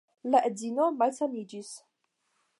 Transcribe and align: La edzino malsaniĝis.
La 0.35 0.39
edzino 0.49 0.87
malsaniĝis. 1.03 1.71